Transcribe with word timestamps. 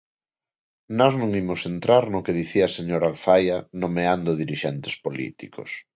Nós 0.99 1.13
non 1.21 1.31
imos 1.41 1.61
entrar 1.73 2.03
no 2.13 2.23
que 2.25 2.37
dicía 2.41 2.65
a 2.67 2.75
señora 2.77 3.09
Alfaia, 3.11 3.57
nomeando 3.83 4.39
dirixentes 4.41 4.93
políticos. 5.05 5.69